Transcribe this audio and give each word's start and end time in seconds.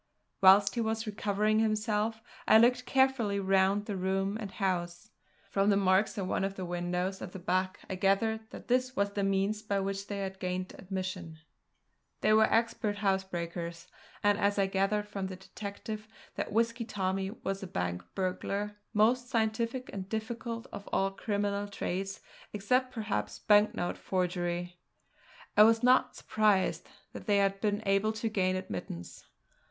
Whilst 0.41 0.73
he 0.73 0.81
was 0.81 1.05
recovering 1.05 1.59
himself 1.59 2.23
I 2.47 2.57
looked 2.57 2.87
carefully 2.87 3.39
round 3.39 3.85
the 3.85 3.95
room 3.95 4.35
and 4.41 4.49
house. 4.51 5.11
From 5.51 5.69
the 5.69 5.77
marks 5.77 6.17
at 6.17 6.25
one 6.25 6.43
of 6.43 6.55
the 6.55 6.65
windows 6.65 7.21
at 7.21 7.33
the 7.33 7.37
back 7.37 7.81
I 7.87 7.93
gathered 7.93 8.49
that 8.49 8.67
this 8.67 8.95
was 8.95 9.11
the 9.11 9.21
means 9.23 9.61
by 9.61 9.79
which 9.79 10.07
they 10.07 10.17
had 10.21 10.39
gained 10.39 10.73
admission. 10.79 11.37
They 12.21 12.33
were 12.33 12.51
expert 12.51 12.95
housebreakers; 12.95 13.85
and 14.23 14.39
as 14.39 14.57
I 14.57 14.65
gathered 14.65 15.07
from 15.07 15.27
the 15.27 15.35
detective 15.35 16.07
that 16.33 16.51
Whisky 16.51 16.83
Tommy 16.83 17.29
was 17.29 17.61
a 17.61 17.67
bank 17.67 18.01
burglar 18.15 18.77
most 18.95 19.29
scientific 19.29 19.91
and 19.93 20.09
difficult 20.09 20.65
of 20.71 20.87
all 20.91 21.11
criminal 21.11 21.67
trades, 21.67 22.21
except 22.53 22.91
perhaps, 22.91 23.37
banknote 23.37 23.99
forgery 23.99 24.79
I 25.55 25.61
was 25.61 25.83
not 25.83 26.15
surprised 26.15 26.89
that 27.13 27.27
they 27.27 27.37
had 27.37 27.61
been 27.61 27.83
able 27.85 28.13
to 28.13 28.29
gain 28.29 28.55
admittance. 28.55 29.25